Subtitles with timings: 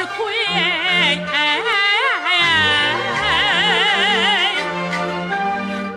[0.00, 0.16] 吃亏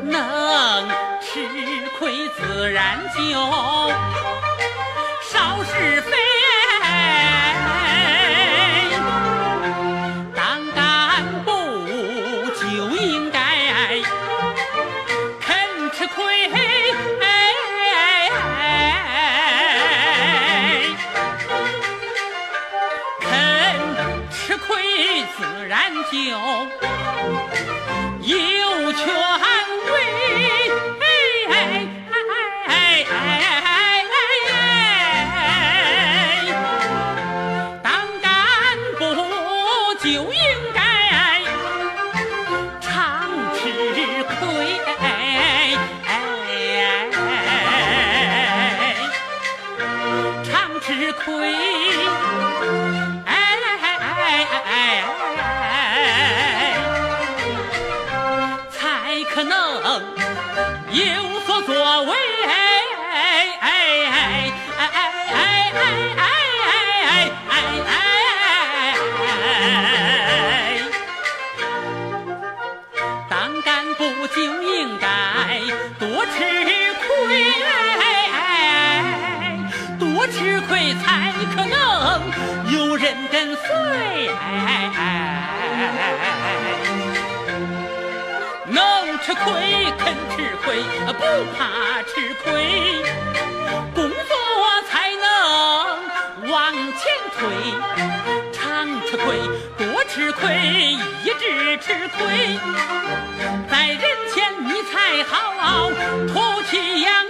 [0.04, 0.89] 能
[1.21, 1.39] 吃
[1.98, 4.32] 亏，自然就。
[26.14, 26.20] 就
[28.22, 29.02] 有权
[29.90, 29.92] 威。
[37.81, 38.31] 当干
[39.00, 39.02] 部
[40.03, 40.38] 就应
[40.76, 40.78] 该
[42.80, 42.92] 常
[43.55, 43.61] 吃
[44.23, 44.38] 亏，
[50.44, 51.25] 常吃亏，
[53.25, 53.27] 才
[60.94, 62.11] 有所作为。
[62.45, 62.52] 哎
[63.59, 63.67] 哎哎
[64.09, 64.89] 哎哎
[65.33, 65.38] 哎
[65.73, 67.11] 哎哎
[67.49, 67.52] 哎
[67.89, 67.91] 哎
[73.27, 73.33] 当
[73.64, 74.02] 干部
[74.36, 75.05] 就应该
[75.99, 76.38] 多吃
[77.02, 77.09] 亏，
[79.97, 81.75] 多吃亏才可能
[82.71, 83.64] 有人跟随。
[89.25, 91.23] 吃亏肯吃亏，不
[91.57, 93.02] 怕吃亏，
[93.95, 94.35] 工作
[94.89, 97.02] 才能往前
[97.38, 97.39] 推。
[98.52, 98.61] 常
[99.05, 99.39] 吃亏，
[99.77, 102.59] 多吃亏，一直吃亏，
[103.71, 104.02] 在人
[104.33, 105.89] 前你才好
[106.27, 107.25] 吐气扬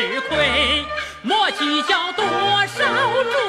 [0.00, 0.82] 吃亏
[1.20, 2.84] 莫计较多少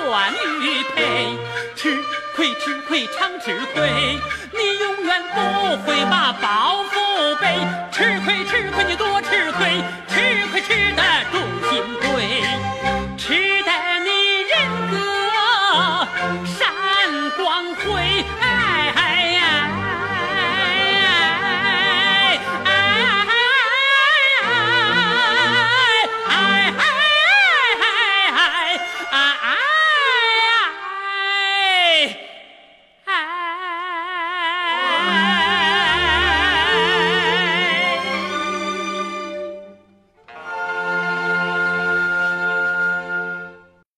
[0.04, 1.38] 赚玉佩，
[1.78, 1.98] 吃
[2.36, 4.20] 亏吃亏常吃亏，
[4.52, 7.56] 你永远不会把包袱背。
[7.90, 11.11] 吃亏吃亏你多吃亏，吃亏吃的。